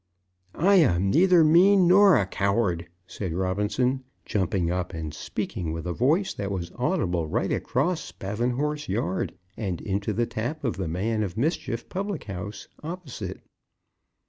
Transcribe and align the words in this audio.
"I 0.55 0.77
am 0.77 1.11
neither 1.11 1.43
mean 1.43 1.87
nor 1.87 2.17
a 2.17 2.25
coward," 2.25 2.87
said 3.05 3.33
Robinson, 3.33 4.03
jumping 4.25 4.71
up, 4.71 4.95
and 4.95 5.13
speaking 5.13 5.73
with 5.73 5.85
a 5.85 5.93
voice 5.93 6.33
that 6.33 6.49
was 6.49 6.71
audible 6.73 7.27
right 7.27 7.51
across 7.51 8.01
Spavinhorse 8.11 8.87
Yard, 8.89 9.35
and 9.55 9.79
into 9.79 10.11
the 10.11 10.25
tap 10.25 10.63
of 10.63 10.77
the 10.77 10.87
"Man 10.87 11.21
of 11.21 11.37
Mischief" 11.37 11.87
public 11.87 12.23
house 12.23 12.67
opposite. 12.81 13.41